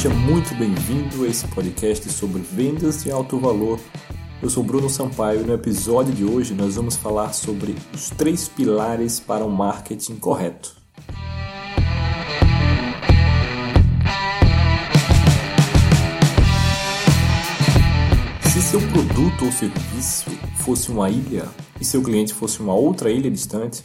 [0.00, 3.78] Seja muito bem-vindo a esse podcast sobre vendas de alto valor.
[4.42, 8.48] Eu sou Bruno Sampaio e no episódio de hoje nós vamos falar sobre os três
[8.48, 10.74] pilares para um marketing correto.
[18.50, 20.30] Se seu produto ou serviço
[20.64, 21.46] fosse uma ilha
[21.78, 23.84] e seu cliente fosse uma outra ilha distante,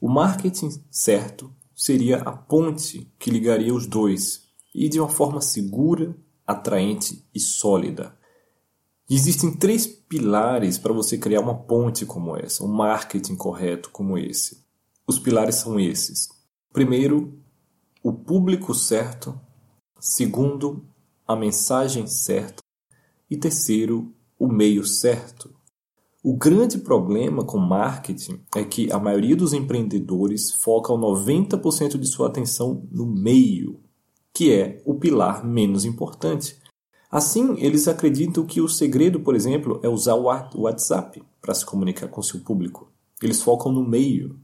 [0.00, 6.16] o marketing certo seria a ponte que ligaria os dois e de uma forma segura,
[6.46, 8.16] atraente e sólida.
[9.08, 14.64] Existem três pilares para você criar uma ponte como essa, um marketing correto como esse.
[15.06, 16.28] Os pilares são esses:
[16.72, 17.36] primeiro,
[18.02, 19.38] o público certo,
[19.98, 20.86] segundo,
[21.26, 22.62] a mensagem certa
[23.28, 25.54] e terceiro, o meio certo.
[26.22, 32.28] O grande problema com marketing é que a maioria dos empreendedores foca 90% de sua
[32.28, 33.80] atenção no meio,
[34.34, 36.58] que é o pilar menos importante.
[37.10, 40.24] Assim, eles acreditam que o segredo, por exemplo, é usar o
[40.62, 42.90] WhatsApp para se comunicar com seu público.
[43.22, 44.38] Eles focam no meio,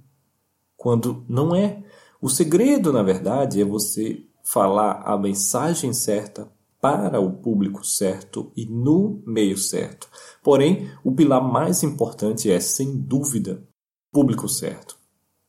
[0.76, 1.82] quando não é.
[2.20, 8.66] O segredo, na verdade, é você falar a mensagem certa para o público certo e
[8.66, 10.08] no meio certo.
[10.42, 13.66] Porém, o pilar mais importante é, sem dúvida,
[14.12, 14.96] público certo.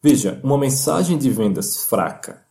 [0.01, 2.45] Veja, uma mensagem de vendas fraca,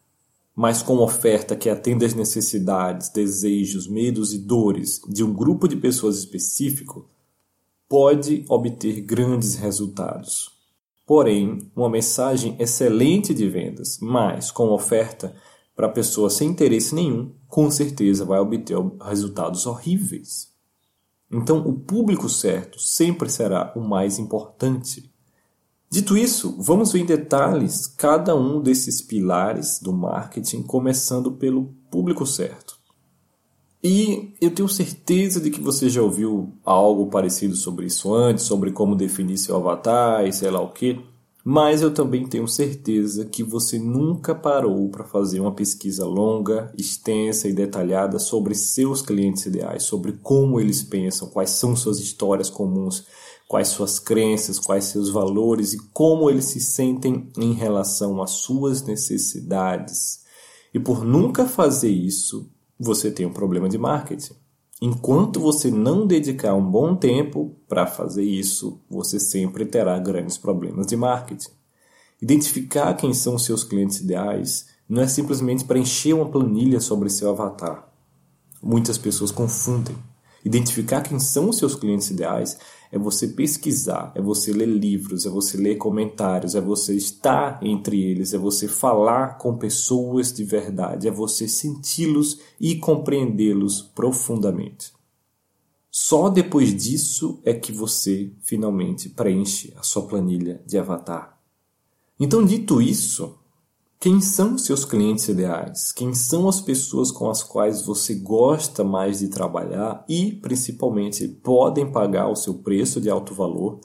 [0.56, 5.76] mas com oferta que atenda às necessidades, desejos, medos e dores de um grupo de
[5.76, 7.06] pessoas específico,
[7.86, 10.50] pode obter grandes resultados.
[11.06, 15.36] Porém, uma mensagem excelente de vendas, mas com oferta
[15.76, 20.50] para a pessoa sem interesse nenhum, com certeza vai obter resultados horríveis.
[21.30, 25.12] Então, o público certo sempre será o mais importante.
[25.90, 32.26] Dito isso, vamos ver em detalhes cada um desses pilares do marketing, começando pelo público
[32.26, 32.76] certo.
[33.82, 38.72] E eu tenho certeza de que você já ouviu algo parecido sobre isso antes, sobre
[38.72, 41.00] como definir seu avatar e sei lá o que.
[41.44, 47.46] Mas eu também tenho certeza que você nunca parou para fazer uma pesquisa longa, extensa
[47.46, 53.06] e detalhada sobre seus clientes ideais, sobre como eles pensam, quais são suas histórias comuns,
[53.48, 58.82] quais suas crenças, quais seus valores e como eles se sentem em relação às suas
[58.82, 60.24] necessidades.
[60.74, 64.34] E por nunca fazer isso, você tem um problema de marketing.
[64.80, 70.86] Enquanto você não dedicar um bom tempo para fazer isso, você sempre terá grandes problemas
[70.86, 71.50] de marketing.
[72.20, 77.88] Identificar quem são seus clientes ideais não é simplesmente preencher uma planilha sobre seu avatar.
[78.62, 79.96] Muitas pessoas confundem.
[80.46, 82.56] Identificar quem são os seus clientes ideais
[82.92, 88.00] é você pesquisar, é você ler livros, é você ler comentários, é você estar entre
[88.00, 94.92] eles, é você falar com pessoas de verdade, é você senti-los e compreendê-los profundamente.
[95.90, 101.40] Só depois disso é que você finalmente preenche a sua planilha de avatar.
[102.20, 103.36] Então, dito isso,
[103.98, 105.90] quem são seus clientes ideais?
[105.90, 111.90] Quem são as pessoas com as quais você gosta mais de trabalhar e, principalmente, podem
[111.90, 113.80] pagar o seu preço de alto valor,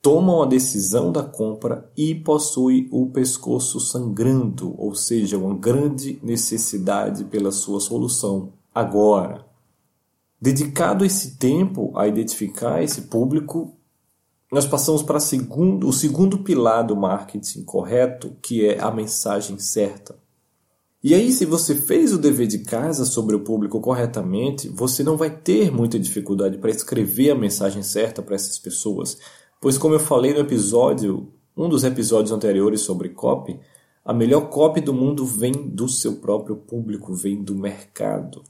[0.00, 7.24] tomam a decisão da compra e possuem o pescoço sangrando, ou seja, uma grande necessidade
[7.24, 9.46] pela sua solução agora.
[10.40, 13.76] Dedicado esse tempo a identificar esse público,
[14.52, 20.14] nós passamos para segundo, o segundo pilar do marketing correto, que é a mensagem certa.
[21.02, 25.16] E aí, se você fez o dever de casa sobre o público corretamente, você não
[25.16, 29.16] vai ter muita dificuldade para escrever a mensagem certa para essas pessoas,
[29.58, 33.58] pois, como eu falei no episódio, um dos episódios anteriores sobre copy,
[34.04, 38.44] a melhor copy do mundo vem do seu próprio público, vem do mercado.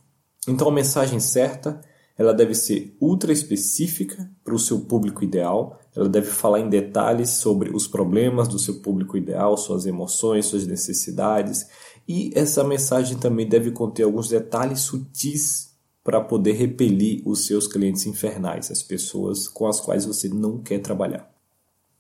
[0.49, 1.81] Então, a mensagem certa
[2.23, 7.31] ela deve ser ultra específica para o seu público ideal, ela deve falar em detalhes
[7.31, 11.67] sobre os problemas do seu público ideal, suas emoções, suas necessidades,
[12.09, 15.73] e essa mensagem também deve conter alguns detalhes sutis
[16.05, 20.81] para poder repelir os seus clientes infernais, as pessoas com as quais você não quer
[20.81, 21.31] trabalhar.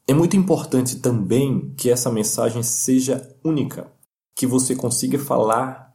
[0.06, 3.92] É muito importante também que essa mensagem seja única,
[4.34, 5.94] que você consiga falar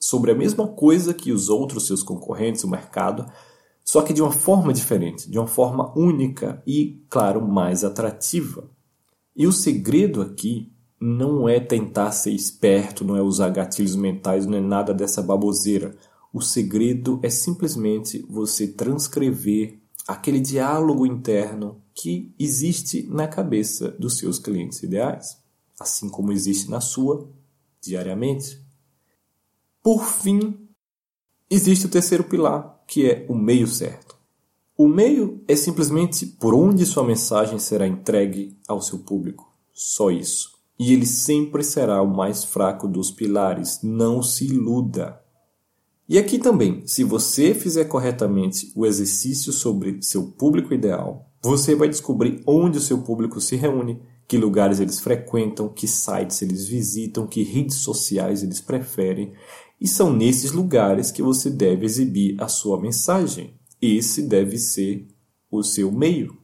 [0.00, 3.30] sobre a mesma coisa que os outros seus concorrentes, o mercado,
[3.84, 8.70] só que de uma forma diferente, de uma forma única e, claro, mais atrativa.
[9.34, 14.56] E o segredo aqui não é tentar ser esperto, não é usar gatilhos mentais, não
[14.56, 15.96] é nada dessa baboseira.
[16.32, 24.38] O segredo é simplesmente você transcrever aquele diálogo interno que existe na cabeça dos seus
[24.38, 25.38] clientes ideais,
[25.78, 27.28] assim como existe na sua
[27.80, 28.60] diariamente.
[29.82, 30.62] Por fim,
[31.54, 34.14] Existe o terceiro pilar, que é o meio certo.
[34.76, 39.50] O meio é simplesmente por onde sua mensagem será entregue ao seu público.
[39.72, 40.50] Só isso.
[40.78, 43.78] E ele sempre será o mais fraco dos pilares.
[43.82, 45.18] Não se iluda.
[46.06, 51.88] E aqui também, se você fizer corretamente o exercício sobre seu público ideal, você vai
[51.88, 57.26] descobrir onde o seu público se reúne, que lugares eles frequentam, que sites eles visitam,
[57.26, 59.32] que redes sociais eles preferem,
[59.82, 63.54] e são nesses lugares que você deve exibir a sua mensagem.
[63.80, 65.08] Esse deve ser
[65.50, 66.38] o seu meio.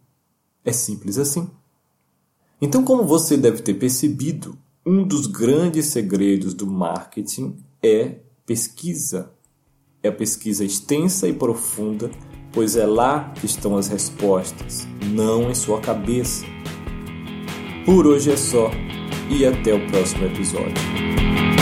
[0.65, 1.49] É simples assim.
[2.61, 9.31] Então, como você deve ter percebido, um dos grandes segredos do marketing é pesquisa.
[10.03, 12.11] É a pesquisa extensa e profunda,
[12.53, 16.45] pois é lá que estão as respostas, não em sua cabeça.
[17.87, 18.69] Por hoje é só
[19.31, 21.58] e até o próximo episódio.